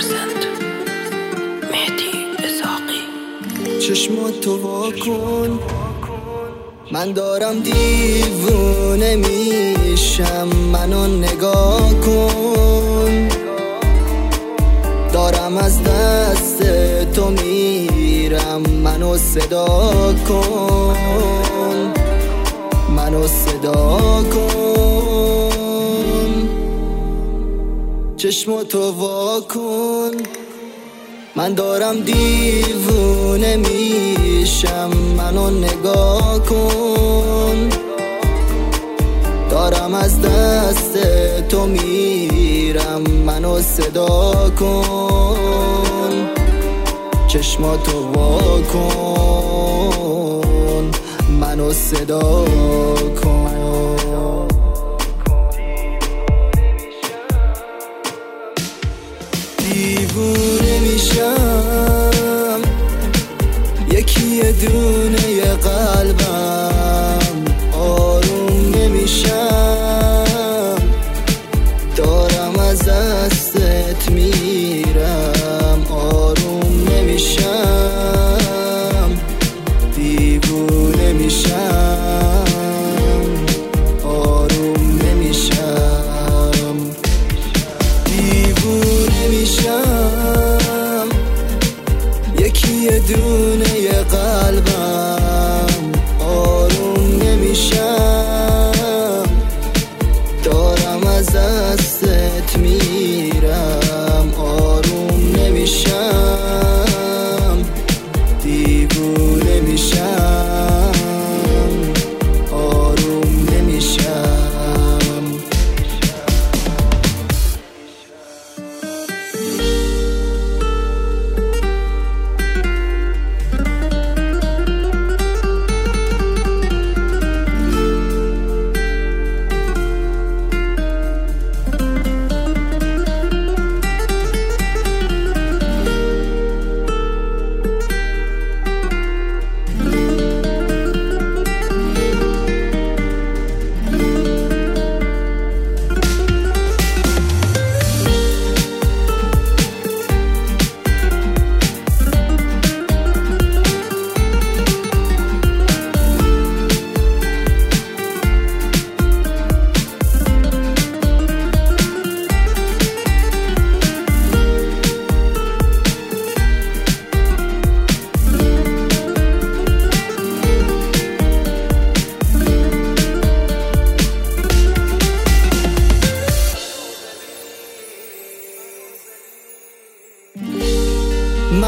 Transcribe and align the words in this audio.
فرزند 0.00 0.44
مهدی 1.72 2.12
تو 3.64 3.78
چشماتو 3.80 4.56
واکن 4.56 5.58
من 6.92 7.12
دارم 7.12 7.60
دیوونه 7.60 9.16
میشم. 9.16 10.48
منو 10.72 11.06
نگاه 11.06 11.94
کن. 11.94 13.28
دارم 15.12 15.58
از 15.58 15.82
دست 15.82 16.62
تو 17.12 17.30
میرم. 17.30 18.62
منو 18.84 19.18
صدا 19.18 20.14
کن. 20.28 21.92
منو 22.96 23.26
صدا 23.26 23.98
کن. 24.34 24.89
چشماتو 28.30 28.92
واکن. 28.92 30.10
من 31.36 31.54
دارم 31.54 32.00
دیوونه 32.00 33.56
میشم 33.56 34.90
منو 35.16 35.50
نگاه 35.50 36.38
کن. 36.38 37.68
دارم 39.50 39.94
از 39.94 40.22
دست 40.22 40.98
تو 41.48 41.66
میرم 41.66 43.02
منو 43.26 43.62
صدا 43.62 44.50
کن. 44.60 46.28
چشماتو 47.28 48.12
واکن 48.14 48.80
منو 51.40 51.72
صدا 51.72 52.44
کن. 53.24 53.99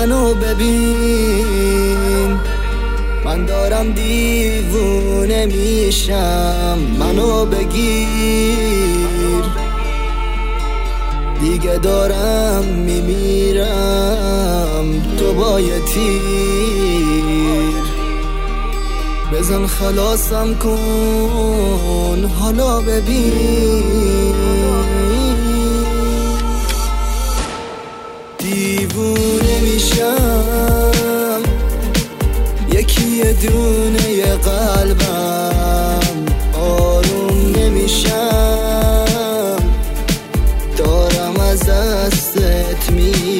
منو 0.00 0.34
ببین. 0.34 2.38
من 3.24 3.44
دارم 3.44 3.92
دیوونه 3.92 5.46
میشم 5.46 6.78
منو 6.98 7.46
بگیر. 7.46 9.44
دیگه 11.40 11.78
دارم 11.78 12.64
میمیرم 12.64 13.66
تو 15.18 15.34
با 15.34 15.60
یه 15.60 15.80
تیر. 15.80 16.20
بزن 19.32 19.66
خلاصم 19.66 20.54
کن 20.54 22.30
حالا 22.40 22.80
ببین. 22.80 23.89
یه 33.24 33.32
دونه 33.32 34.36
قلبم 34.36 36.00
آروم 36.54 37.52
نمیشم. 37.56 39.06
دارم 40.76 41.40
از 41.40 41.66
دستت 41.66 42.90
می 42.90 43.39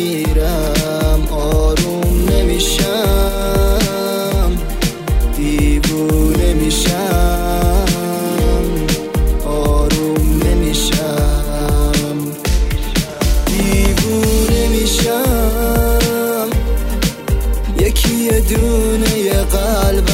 قلبك 19.52 20.09